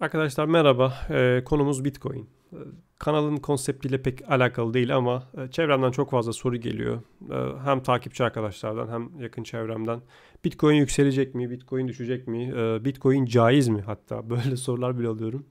Arkadaşlar 0.00 0.46
merhaba. 0.46 0.94
Ee, 1.10 1.42
konumuz 1.44 1.84
Bitcoin. 1.84 2.28
Ee, 2.52 2.56
kanalın 2.98 3.36
konseptiyle 3.36 4.02
pek 4.02 4.30
alakalı 4.30 4.74
değil 4.74 4.96
ama 4.96 5.22
e, 5.36 5.50
çevremden 5.50 5.90
çok 5.90 6.10
fazla 6.10 6.32
soru 6.32 6.56
geliyor. 6.56 7.02
Ee, 7.30 7.34
hem 7.64 7.82
takipçi 7.82 8.24
arkadaşlardan 8.24 8.88
hem 8.88 9.20
yakın 9.22 9.42
çevremden. 9.42 10.00
Bitcoin 10.44 10.74
yükselecek 10.76 11.34
mi? 11.34 11.50
Bitcoin 11.50 11.88
düşecek 11.88 12.28
mi? 12.28 12.52
Ee, 12.56 12.84
Bitcoin 12.84 13.24
caiz 13.24 13.68
mi? 13.68 13.80
Hatta 13.80 14.30
böyle 14.30 14.56
sorular 14.56 14.98
bile 14.98 15.08
alıyorum. 15.08 15.46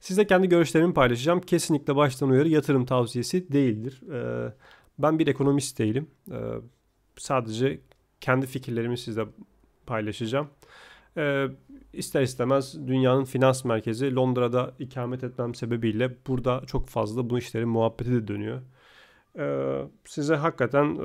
Sizle 0.00 0.26
kendi 0.26 0.48
görüşlerimi 0.48 0.94
paylaşacağım. 0.94 1.40
Kesinlikle 1.40 1.96
baştan 1.96 2.30
uyarı 2.30 2.48
yatırım 2.48 2.86
tavsiyesi 2.86 3.52
değildir. 3.52 4.00
Ee, 4.12 4.52
ben 4.98 5.18
bir 5.18 5.26
ekonomist 5.26 5.78
değilim. 5.78 6.06
Ee, 6.30 6.36
sadece 7.16 7.80
kendi 8.20 8.46
fikirlerimi 8.46 8.98
sizle 8.98 9.26
paylaşacağım. 9.86 10.48
Ee, 11.16 11.46
ister 11.92 12.22
istemez 12.22 12.86
dünyanın 12.86 13.24
finans 13.24 13.64
merkezi 13.64 14.14
Londra'da 14.14 14.74
ikamet 14.78 15.24
etmem 15.24 15.54
sebebiyle 15.54 16.16
burada 16.26 16.62
çok 16.66 16.88
fazla 16.88 17.30
bu 17.30 17.38
işlerin 17.38 17.68
muhabbeti 17.68 18.12
de 18.12 18.28
dönüyor. 18.28 18.62
Ee, 19.38 19.82
size 20.04 20.34
hakikaten 20.34 20.94
e, 20.94 21.00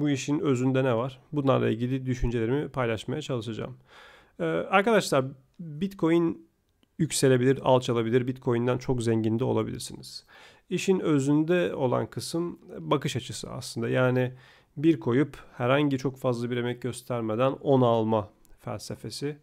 bu 0.00 0.10
işin 0.10 0.38
özünde 0.38 0.84
ne 0.84 0.96
var? 0.96 1.20
Bunlarla 1.32 1.70
ilgili 1.70 2.06
düşüncelerimi 2.06 2.68
paylaşmaya 2.68 3.22
çalışacağım. 3.22 3.76
Ee, 4.40 4.44
arkadaşlar 4.44 5.24
Bitcoin 5.60 6.48
yükselebilir, 6.98 7.60
alçalabilir. 7.62 8.26
Bitcoin'den 8.26 8.78
çok 8.78 9.02
zengin 9.02 9.38
de 9.38 9.44
olabilirsiniz. 9.44 10.24
İşin 10.70 11.00
özünde 11.00 11.74
olan 11.74 12.06
kısım 12.06 12.58
bakış 12.78 13.16
açısı 13.16 13.50
aslında. 13.50 13.88
Yani 13.88 14.32
bir 14.76 15.00
koyup 15.00 15.36
herhangi 15.56 15.98
çok 15.98 16.18
fazla 16.18 16.50
bir 16.50 16.56
emek 16.56 16.82
göstermeden 16.82 17.52
10 17.52 17.80
alma 17.80 18.28
felsefesi 18.62 19.38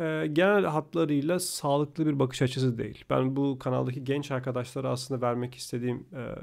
e, 0.00 0.26
genel 0.32 0.64
hatlarıyla 0.64 1.40
sağlıklı 1.40 2.06
bir 2.06 2.18
bakış 2.18 2.42
açısı 2.42 2.78
değil. 2.78 3.04
Ben 3.10 3.36
bu 3.36 3.58
kanaldaki 3.58 4.04
genç 4.04 4.30
arkadaşlara 4.30 4.90
aslında 4.90 5.20
vermek 5.20 5.54
istediğim 5.54 6.06
e, 6.12 6.34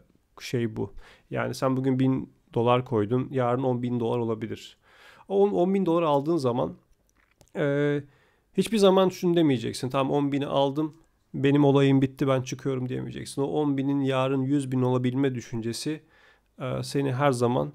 şey 0.42 0.76
bu. 0.76 0.94
Yani 1.30 1.54
sen 1.54 1.78
bugün 1.78 2.00
1000 2.00 2.34
dolar 2.54 2.86
koydun, 2.86 3.28
yarın 3.32 3.64
10 3.64 3.84
bin 3.84 4.00
dolar 4.00 4.18
olabilir. 4.18 4.78
O 5.28 5.50
10 5.50 5.74
bin 5.74 5.86
dolar 5.86 6.04
aldığın 6.04 6.38
zaman 6.38 6.76
e, 7.56 8.04
hiçbir 8.58 8.78
zaman 8.78 9.10
şunu 9.10 9.36
demeyeceksin. 9.36 9.90
Tamam 9.90 10.12
10 10.12 10.32
bini 10.32 10.48
aldım, 10.48 10.96
benim 11.34 11.66
olayım 11.66 12.02
bitti 12.02 12.28
ben 12.28 12.42
çıkıyorum 12.42 12.90
diyemeyeceksin. 12.90 13.42
O 13.42 13.46
10 13.46 13.78
binin 13.78 14.02
yarın 14.02 14.42
100 14.42 14.72
bin 14.72 14.82
olabilme 14.82 15.36
düşüncesi 15.36 16.02
e, 16.62 16.84
seni 16.84 17.14
her 17.14 17.32
zaman 17.32 17.74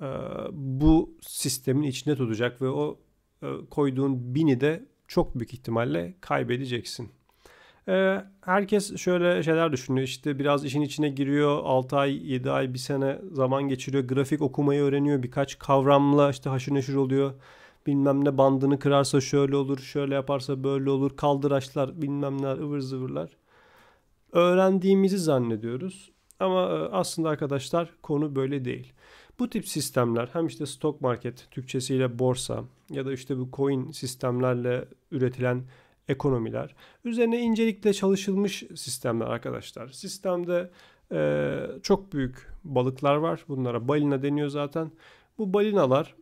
e, 0.00 0.06
bu 0.52 1.14
sistemin 1.22 1.82
içinde 1.82 2.16
tutacak 2.16 2.62
ve 2.62 2.68
o 2.68 2.98
koyduğun 3.70 4.34
bini 4.34 4.60
de 4.60 4.84
çok 5.08 5.34
büyük 5.34 5.54
ihtimalle 5.54 6.14
kaybedeceksin. 6.20 7.10
Ee, 7.88 8.24
herkes 8.40 8.96
şöyle 8.96 9.42
şeyler 9.42 9.72
düşünüyor. 9.72 10.04
İşte 10.04 10.38
biraz 10.38 10.64
işin 10.64 10.82
içine 10.82 11.08
giriyor. 11.08 11.60
6 11.64 11.96
ay, 11.96 12.32
7 12.32 12.50
ay, 12.50 12.74
bir 12.74 12.78
sene 12.78 13.18
zaman 13.32 13.62
geçiriyor. 13.62 14.04
Grafik 14.04 14.42
okumayı 14.42 14.82
öğreniyor. 14.82 15.22
Birkaç 15.22 15.58
kavramla 15.58 16.30
işte 16.30 16.50
haşır 16.50 16.74
neşir 16.74 16.94
oluyor. 16.94 17.34
Bilmem 17.86 18.24
ne 18.24 18.38
bandını 18.38 18.78
kırarsa 18.78 19.20
şöyle 19.20 19.56
olur, 19.56 19.78
şöyle 19.78 20.14
yaparsa 20.14 20.64
böyle 20.64 20.90
olur. 20.90 21.16
Kaldıraçlar, 21.16 22.02
bilmem 22.02 22.42
ne 22.42 22.46
ıvır 22.46 22.80
zıvırlar. 22.80 23.30
Öğrendiğimizi 24.32 25.18
zannediyoruz. 25.18 26.10
Ama 26.40 26.62
e, 26.62 26.72
aslında 26.92 27.28
arkadaşlar 27.28 27.90
konu 28.02 28.36
böyle 28.36 28.64
değil. 28.64 28.92
Bu 29.38 29.50
tip 29.50 29.68
sistemler 29.68 30.28
hem 30.32 30.46
işte 30.46 30.66
stock 30.66 31.00
market 31.00 31.46
Türkçesiyle 31.50 32.18
borsa 32.18 32.64
ya 32.90 33.06
da 33.06 33.12
işte 33.12 33.38
bu 33.38 33.48
coin 33.52 33.90
sistemlerle 33.90 34.84
üretilen 35.10 35.62
ekonomiler 36.08 36.74
üzerine 37.04 37.40
incelikle 37.40 37.92
çalışılmış 37.92 38.64
sistemler 38.74 39.26
arkadaşlar. 39.26 39.88
Sistemde 39.88 40.70
e, 41.12 41.58
çok 41.82 42.12
büyük 42.12 42.48
balıklar 42.64 43.16
var. 43.16 43.44
Bunlara 43.48 43.88
balina 43.88 44.22
deniyor 44.22 44.48
zaten. 44.48 44.90
Bu 45.38 45.52
balinalar 45.52 46.14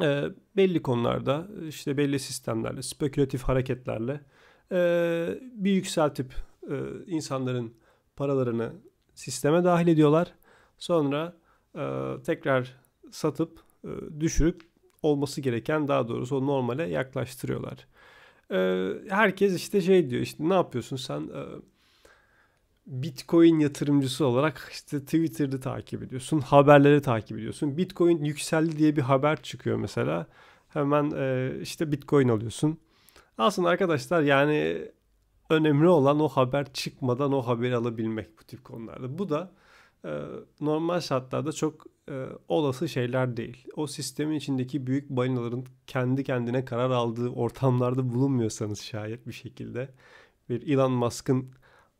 e, 0.00 0.24
belli 0.56 0.82
konularda 0.82 1.48
işte 1.68 1.96
belli 1.96 2.18
sistemlerle, 2.18 2.82
spekülatif 2.82 3.42
hareketlerle 3.42 4.20
e, 4.72 4.78
bir 5.54 5.72
yükseltip 5.72 6.34
e, 6.70 6.74
insanların 7.06 7.74
paralarını 8.16 8.72
sisteme 9.14 9.64
dahil 9.64 9.88
ediyorlar. 9.88 10.34
Sonra 10.78 11.36
e, 11.76 11.82
tekrar 12.26 12.76
satıp 13.10 13.60
e, 13.84 14.20
düşürüp 14.20 14.62
olması 15.02 15.40
gereken 15.40 15.88
daha 15.88 16.08
doğrusu 16.08 16.36
o 16.36 16.46
normale 16.46 16.82
yaklaştırıyorlar. 16.82 17.86
E, 18.50 18.88
herkes 19.08 19.56
işte 19.56 19.80
şey 19.80 20.10
diyor 20.10 20.22
işte 20.22 20.48
ne 20.48 20.54
yapıyorsun 20.54 20.96
sen 20.96 21.20
e, 21.20 21.42
Bitcoin 22.86 23.58
yatırımcısı 23.58 24.26
olarak 24.26 24.68
işte 24.72 25.00
Twitter'da 25.00 25.60
takip 25.60 26.02
ediyorsun, 26.02 26.40
haberleri 26.40 27.02
takip 27.02 27.38
ediyorsun. 27.38 27.76
Bitcoin 27.76 28.24
yükseldi 28.24 28.78
diye 28.78 28.96
bir 28.96 29.02
haber 29.02 29.42
çıkıyor 29.42 29.76
mesela. 29.76 30.26
Hemen 30.68 31.10
e, 31.16 31.52
işte 31.62 31.92
Bitcoin 31.92 32.28
alıyorsun. 32.28 32.78
Aslında 33.38 33.68
arkadaşlar 33.68 34.22
yani 34.22 34.88
önemli 35.52 35.88
olan 35.88 36.20
o 36.20 36.28
haber 36.28 36.72
çıkmadan 36.72 37.32
o 37.32 37.42
haberi 37.42 37.76
alabilmek 37.76 38.38
bu 38.38 38.44
tip 38.44 38.64
konularda. 38.64 39.18
Bu 39.18 39.28
da 39.28 39.52
e, 40.04 40.10
normal 40.60 41.00
şartlarda 41.00 41.52
çok 41.52 41.86
e, 42.08 42.26
olası 42.48 42.88
şeyler 42.88 43.36
değil. 43.36 43.66
O 43.76 43.86
sistemin 43.86 44.36
içindeki 44.36 44.86
büyük 44.86 45.10
balinaların 45.10 45.64
kendi 45.86 46.24
kendine 46.24 46.64
karar 46.64 46.90
aldığı 46.90 47.28
ortamlarda 47.28 48.12
bulunmuyorsanız 48.14 48.80
şayet 48.80 49.26
bir 49.26 49.32
şekilde 49.32 49.88
bir 50.48 50.68
Elon 50.72 50.92
Musk'ın 50.92 51.50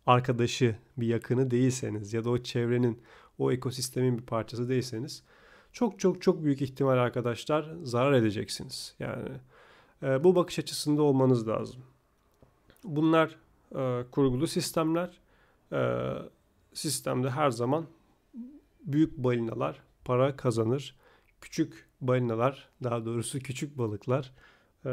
arkadaşı, 0.06 0.76
bir 0.96 1.06
yakını 1.06 1.50
değilseniz 1.50 2.12
ya 2.12 2.24
da 2.24 2.30
o 2.30 2.38
çevrenin, 2.38 3.02
o 3.38 3.52
ekosistemin 3.52 4.18
bir 4.18 4.22
parçası 4.22 4.68
değilseniz 4.68 5.22
çok 5.72 5.98
çok 6.00 6.22
çok 6.22 6.44
büyük 6.44 6.62
ihtimal 6.62 6.98
arkadaşlar 6.98 7.74
zarar 7.82 8.12
edeceksiniz. 8.12 8.94
Yani 8.98 9.28
e, 10.02 10.24
bu 10.24 10.34
bakış 10.34 10.58
açısında 10.58 11.02
olmanız 11.02 11.48
lazım. 11.48 11.82
Bunlar 12.84 13.36
e, 13.74 14.04
kurgulu 14.10 14.46
sistemler. 14.46 15.20
E, 15.72 16.08
sistemde 16.74 17.30
her 17.30 17.50
zaman 17.50 17.86
büyük 18.84 19.16
balinalar 19.16 19.82
para 20.04 20.36
kazanır. 20.36 20.96
Küçük 21.40 21.88
balinalar, 22.00 22.68
daha 22.82 23.04
doğrusu 23.04 23.38
küçük 23.38 23.78
balıklar 23.78 24.32
e, 24.86 24.90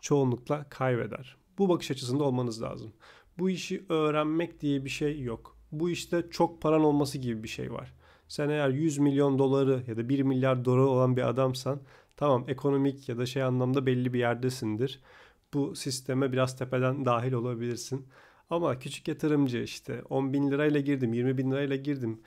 çoğunlukla 0.00 0.66
kaybeder. 0.70 1.36
Bu 1.58 1.68
bakış 1.68 1.90
açısında 1.90 2.24
olmanız 2.24 2.62
lazım. 2.62 2.92
Bu 3.38 3.50
işi 3.50 3.84
öğrenmek 3.88 4.60
diye 4.60 4.84
bir 4.84 4.90
şey 4.90 5.20
yok. 5.20 5.56
Bu 5.72 5.90
işte 5.90 6.24
çok 6.30 6.62
paran 6.62 6.84
olması 6.84 7.18
gibi 7.18 7.42
bir 7.42 7.48
şey 7.48 7.72
var. 7.72 7.94
Sen 8.28 8.48
eğer 8.48 8.68
100 8.68 8.98
milyon 8.98 9.38
doları 9.38 9.82
ya 9.86 9.96
da 9.96 10.08
1 10.08 10.22
milyar 10.22 10.64
dolar 10.64 10.78
olan 10.78 11.16
bir 11.16 11.28
adamsan 11.28 11.80
tamam 12.16 12.44
ekonomik 12.48 13.08
ya 13.08 13.18
da 13.18 13.26
şey 13.26 13.42
anlamda 13.42 13.86
belli 13.86 14.12
bir 14.12 14.18
yerdesindir. 14.18 15.00
Bu 15.56 15.74
sisteme 15.76 16.32
biraz 16.32 16.58
tepeden 16.58 17.04
dahil 17.04 17.32
olabilirsin. 17.32 18.06
Ama 18.50 18.78
küçük 18.78 19.08
yatırımcı 19.08 19.58
işte 19.58 20.02
10 20.10 20.32
bin 20.32 20.50
lirayla 20.50 20.80
girdim, 20.80 21.12
20 21.12 21.38
bin 21.38 21.50
lirayla 21.50 21.76
girdim. 21.76 22.20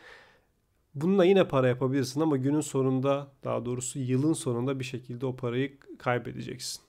Bununla 0.96 1.26
yine 1.26 1.48
para 1.48 1.68
yapabilirsin 1.68 2.22
ama 2.22 2.38
günün 2.38 2.62
sonunda 2.62 3.28
daha 3.44 3.66
doğrusu 3.66 4.00
yılın 4.00 4.34
sonunda 4.34 4.80
bir 4.80 4.84
şekilde 4.84 5.26
o 5.26 5.36
parayı 5.36 5.78
kaybedeceksin. 5.98 6.82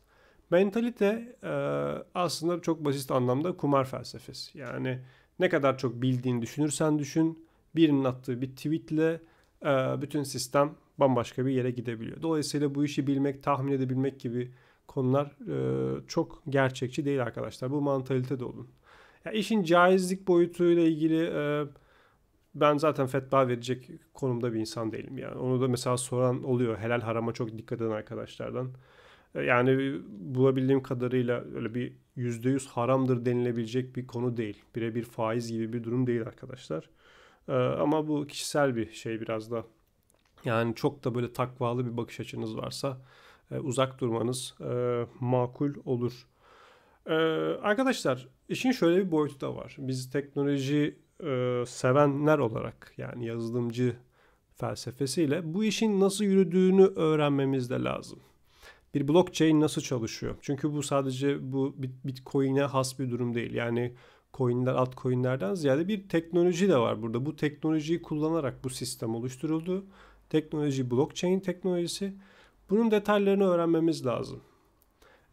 Mentalite 0.51 1.37
aslında 2.15 2.63
çok 2.63 2.85
basit 2.85 3.11
anlamda 3.11 3.57
kumar 3.57 3.85
felsefesi. 3.85 4.59
Yani 4.59 4.99
ne 5.39 5.49
kadar 5.49 5.79
çok 5.79 6.03
bildiğini 6.03 6.43
düşünürsen 6.43 6.99
düşün 6.99 7.47
birinin 7.77 8.05
attığı 8.05 8.43
bir 8.43 8.51
tweetle 8.57 9.21
e, 9.65 10.03
bütün 10.03 10.23
sistem 10.23 10.75
bambaşka 10.99 11.47
bir 11.47 11.53
yere 11.53 11.71
gidebiliyor. 11.71 12.23
Dolayısıyla 12.23 12.75
bu 12.75 12.85
işi 12.85 13.07
bilmek, 13.07 13.43
tahmin 13.43 13.73
edebilmek 13.73 14.21
gibi 14.21 14.51
konular 14.91 15.27
e, 15.27 15.57
çok 16.07 16.43
gerçekçi 16.49 17.05
değil 17.05 17.23
arkadaşlar. 17.23 17.71
Bu 17.71 17.81
mantalite 17.81 18.41
de 18.41 18.45
olun. 18.45 18.69
Ya 19.25 19.33
işin 19.33 19.63
caizlik 19.63 20.29
boyutuyla 20.29 20.83
ilgili 20.83 21.25
e, 21.35 21.65
ben 22.55 22.77
zaten 22.77 23.07
fetva 23.07 23.49
verecek 23.49 23.91
konumda 24.15 24.53
bir 24.53 24.61
insan 24.61 24.93
değilim 24.93 25.19
yani. 25.19 25.35
Onu 25.39 25.61
da 25.61 25.69
mesela 25.69 25.97
soran 25.97 26.45
oluyor. 26.45 26.79
Helal 26.79 27.01
harama 27.01 27.33
çok 27.33 27.59
dikkat 27.59 27.81
eden 27.81 27.91
arkadaşlardan. 27.91 28.71
E, 29.35 29.43
yani 29.43 30.01
bulabildiğim 30.09 30.83
kadarıyla 30.83 31.45
öyle 31.55 31.75
bir 31.75 31.93
%100 32.17 32.69
haramdır 32.69 33.25
denilebilecek 33.25 33.97
bir 33.97 34.07
konu 34.07 34.37
değil. 34.37 34.65
Birebir 34.77 35.05
faiz 35.05 35.53
gibi 35.53 35.73
bir 35.73 35.85
durum 35.85 36.07
değil 36.07 36.23
arkadaşlar. 36.23 36.91
E, 37.49 37.53
ama 37.55 38.09
bu 38.09 38.27
kişisel 38.27 38.77
bir 38.77 38.93
şey 38.93 39.21
biraz 39.21 39.51
da. 39.51 39.65
Yani 40.45 40.75
çok 40.75 41.05
da 41.05 41.15
böyle 41.15 41.33
takvalı 41.33 41.87
bir 41.87 41.97
bakış 41.97 42.21
açınız 42.21 42.57
varsa 42.57 42.99
uzak 43.51 44.01
durmanız 44.01 44.55
makul 45.21 45.75
olur. 45.85 46.27
Arkadaşlar 47.63 48.29
işin 48.49 48.73
şöyle 48.73 49.07
bir 49.07 49.11
boyutu 49.11 49.41
da 49.41 49.57
var. 49.57 49.77
Biz 49.79 50.11
teknoloji 50.11 50.99
e, 51.25 51.65
sevenler 51.67 52.39
olarak 52.39 52.93
yani 52.97 53.27
yazılımcı 53.27 53.97
felsefesiyle 54.55 55.55
bu 55.55 55.65
işin 55.65 56.01
nasıl 56.01 56.25
yürüdüğünü 56.25 56.83
öğrenmemiz 56.83 57.71
de 57.71 57.75
lazım. 57.75 58.19
bir 58.95 59.09
blockchain 59.09 59.61
nasıl 59.61 59.83
çalışıyor? 59.83 60.37
Çünkü 60.41 60.73
bu 60.73 60.83
sadece 60.83 61.53
bu 61.53 61.75
Bitcoin'e 61.79 62.63
has 62.63 62.99
bir 62.99 63.11
durum 63.11 63.35
değil. 63.35 63.55
Yani 63.55 63.95
coinler, 64.35 64.75
altcoin'lerden 64.75 65.55
ziyade 65.55 65.89
bir 65.89 66.09
teknoloji 66.09 66.69
de 66.69 66.77
var 66.79 67.03
burada. 67.03 67.27
Bu 67.27 67.37
teknolojiyi 67.37 68.03
kullanarak 68.03 68.65
bu 68.65 68.71
sistem 68.71 69.15
oluşturuldu. 69.15 69.87
Teknoloji 70.29 70.91
blockchain 70.91 71.41
teknolojisi. 71.41 72.15
Bunun 72.71 72.91
detaylarını 72.91 73.45
öğrenmemiz 73.45 74.07
lazım. 74.07 74.41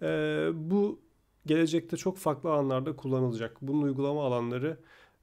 Ee, 0.01 0.49
bu 0.53 0.99
gelecekte 1.45 1.97
çok 1.97 2.17
farklı 2.17 2.51
alanlarda 2.51 2.95
kullanılacak. 2.95 3.57
Bunun 3.61 3.81
uygulama 3.81 4.25
alanları 4.25 4.77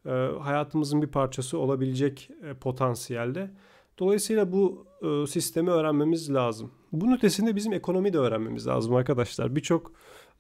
e, 0.07 0.11
hayatımızın 0.41 1.03
bir 1.03 1.07
parçası 1.07 1.59
olabilecek 1.59 2.31
e, 2.43 2.55
potansiyelde. 2.55 3.51
Dolayısıyla 3.99 4.53
bu 4.53 4.87
e, 5.03 5.27
sistemi 5.27 5.71
öğrenmemiz 5.71 6.35
lazım. 6.35 6.71
Bunun 6.93 7.17
ötesinde 7.17 7.57
bizim 7.57 7.73
ekonomi 7.73 8.13
de 8.13 8.19
öğrenmemiz 8.19 8.67
lazım 8.67 8.95
arkadaşlar. 8.95 9.57
Birçok 9.57 9.93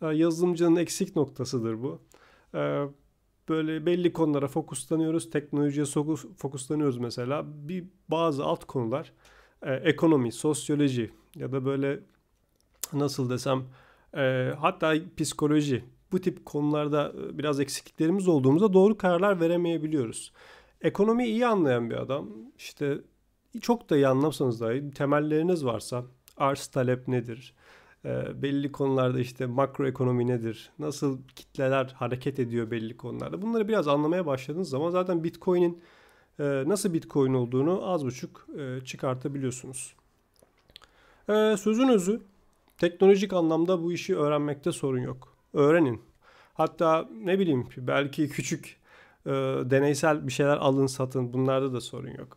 e, 0.02 0.06
yazılımcının 0.06 0.76
eksik 0.76 1.16
noktasıdır 1.16 1.82
bu. 1.82 2.00
E, 2.54 2.84
böyle 3.48 3.86
belli 3.86 4.12
konulara 4.12 4.48
fokuslanıyoruz, 4.48 5.30
teknolojiye 5.30 5.86
fokuslanıyoruz 6.36 6.98
mesela. 6.98 7.44
Bir 7.46 7.84
bazı 8.08 8.44
alt 8.44 8.64
konular 8.64 9.12
e, 9.62 9.74
ekonomi, 9.74 10.32
sosyoloji 10.32 11.10
ya 11.36 11.52
da 11.52 11.64
böyle 11.64 12.00
nasıl 12.92 13.30
desem 13.30 13.64
e, 14.16 14.52
hatta 14.60 14.94
psikoloji 15.16 15.84
bu 16.12 16.20
tip 16.20 16.46
konularda 16.46 17.12
biraz 17.38 17.60
eksikliklerimiz 17.60 18.28
olduğumuzda 18.28 18.72
doğru 18.72 18.98
kararlar 18.98 19.40
veremeyebiliyoruz. 19.40 20.32
Ekonomiyi 20.80 21.28
iyi 21.28 21.46
anlayan 21.46 21.90
bir 21.90 21.96
adam 21.96 22.28
işte 22.58 22.98
çok 23.60 23.90
da 23.90 23.96
iyi 23.96 24.08
anlamsanız 24.08 24.60
dahi 24.60 24.90
temelleriniz 24.90 25.64
varsa 25.64 26.04
arz 26.36 26.66
talep 26.66 27.08
nedir? 27.08 27.54
E, 28.04 28.42
belli 28.42 28.72
konularda 28.72 29.20
işte 29.20 29.46
makro 29.46 29.86
ekonomi 29.86 30.26
nedir? 30.26 30.70
Nasıl 30.78 31.18
kitleler 31.36 31.94
hareket 31.96 32.38
ediyor 32.38 32.70
belli 32.70 32.96
konularda? 32.96 33.42
Bunları 33.42 33.68
biraz 33.68 33.88
anlamaya 33.88 34.26
başladığınız 34.26 34.68
zaman 34.68 34.90
zaten 34.90 35.24
Bitcoin'in 35.24 35.82
e, 36.38 36.44
nasıl 36.66 36.92
Bitcoin 36.92 37.34
olduğunu 37.34 37.88
az 37.88 38.04
buçuk 38.04 38.46
e, 38.58 38.84
çıkartabiliyorsunuz. 38.84 39.94
E, 41.28 41.56
sözün 41.56 41.88
özü 41.88 42.22
teknolojik 42.78 43.32
anlamda 43.32 43.82
bu 43.82 43.92
işi 43.92 44.16
öğrenmekte 44.16 44.72
sorun 44.72 45.00
yok. 45.00 45.36
Öğrenin. 45.52 46.02
Hatta 46.54 47.08
ne 47.24 47.38
bileyim 47.38 47.68
belki 47.76 48.28
küçük 48.28 48.76
e, 49.26 49.30
deneysel 49.64 50.26
bir 50.26 50.32
şeyler 50.32 50.56
alın 50.56 50.86
satın 50.86 51.32
bunlarda 51.32 51.72
da 51.72 51.80
sorun 51.80 52.10
yok. 52.10 52.36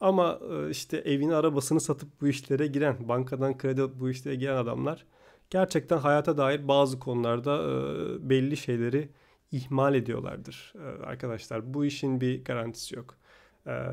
Ama 0.00 0.38
e, 0.50 0.70
işte 0.70 0.96
evini 0.96 1.34
arabasını 1.34 1.80
satıp 1.80 2.08
bu 2.20 2.28
işlere 2.28 2.66
giren, 2.66 3.08
bankadan 3.08 3.58
kredi 3.58 4.00
bu 4.00 4.10
işlere 4.10 4.34
giren 4.34 4.56
adamlar 4.56 5.04
gerçekten 5.50 5.98
hayata 5.98 6.36
dair 6.38 6.68
bazı 6.68 6.98
konularda 6.98 7.62
e, 7.62 8.28
belli 8.30 8.56
şeyleri 8.56 9.08
ihmal 9.52 9.94
ediyorlardır 9.94 10.74
e, 10.76 11.04
arkadaşlar. 11.04 11.74
Bu 11.74 11.84
işin 11.84 12.20
bir 12.20 12.44
garantisi 12.44 12.96
yok. 12.96 13.14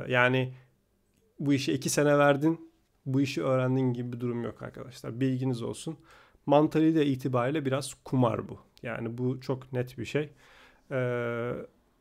Yani 0.08 0.54
bu 1.40 1.54
işi 1.54 1.74
iki 1.74 1.90
sene 1.90 2.18
verdin, 2.18 2.72
bu 3.06 3.22
işi 3.22 3.44
öğrendin 3.44 3.94
gibi 3.94 4.14
bir 4.14 4.20
durum 4.20 4.44
yok 4.44 4.62
arkadaşlar. 4.62 5.20
Bilginiz 5.20 5.62
olsun. 5.62 5.98
Mantalite 6.46 7.06
itibariyle 7.06 7.66
biraz 7.66 7.94
kumar 7.94 8.50
bu. 8.50 8.58
Yani 8.84 9.18
bu 9.18 9.42
çok 9.42 9.74
net 9.74 9.98
bir 9.98 10.06
şey. 10.06 10.30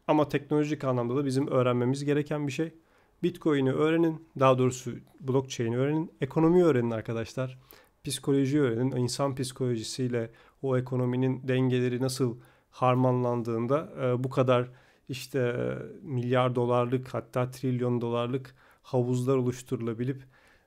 Ama 0.08 0.28
teknolojik 0.28 0.84
anlamda 0.84 1.16
da 1.16 1.24
bizim 1.24 1.48
öğrenmemiz 1.48 2.04
gereken 2.04 2.46
bir 2.46 2.52
şey. 2.52 2.74
Bitcoin'i 3.22 3.72
öğrenin. 3.72 4.28
Daha 4.40 4.58
doğrusu 4.58 4.92
blockchain'i 5.20 5.76
öğrenin. 5.76 6.12
Ekonomiyi 6.20 6.64
öğrenin 6.64 6.90
arkadaşlar. 6.90 7.58
Psikolojiyi 8.04 8.62
öğrenin. 8.62 8.96
İnsan 8.96 9.34
psikolojisiyle 9.34 10.30
o 10.62 10.78
ekonominin 10.78 11.48
dengeleri 11.48 12.02
nasıl 12.02 12.38
harmanlandığında 12.70 13.92
e, 14.02 14.24
bu 14.24 14.30
kadar 14.30 14.70
işte 15.08 15.72
milyar 16.02 16.54
dolarlık 16.54 17.14
hatta 17.14 17.50
trilyon 17.50 18.00
dolarlık 18.00 18.54
havuzlar 18.82 19.36
oluşturulabilip 19.36 20.22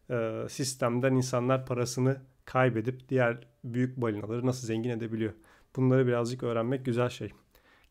e, 0.10 0.46
sistemden 0.50 1.16
insanlar 1.16 1.66
parasını 1.66 2.22
kaybedip 2.46 3.10
diğer 3.10 3.48
büyük 3.64 3.98
balinaları 3.98 4.46
nasıl 4.46 4.68
zengin 4.68 4.90
edebiliyor. 4.90 5.34
Bunları 5.76 6.08
birazcık 6.08 6.44
öğrenmek 6.44 6.86
güzel 6.86 7.10
şey. 7.10 7.32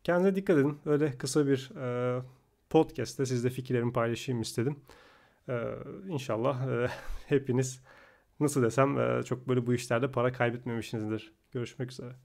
Kendinize 0.03 0.35
dikkat 0.35 0.57
edin. 0.57 0.79
Öyle 0.85 1.17
kısa 1.17 1.47
bir 1.47 1.71
e, 1.77 2.21
podcast'te 2.69 3.25
sizle 3.25 3.49
fikirlerimi 3.49 3.93
paylaşayım 3.93 4.41
istedim. 4.41 4.79
Ee, 5.49 5.73
inşallah 6.07 6.67
e, 6.67 6.87
hepiniz 7.27 7.83
nasıl 8.39 8.63
desem 8.63 8.99
e, 8.99 9.23
çok 9.23 9.47
böyle 9.47 9.67
bu 9.67 9.73
işlerde 9.73 10.11
para 10.11 10.31
kaybetmemişsinizdir. 10.31 11.33
Görüşmek 11.51 11.91
üzere. 11.91 12.15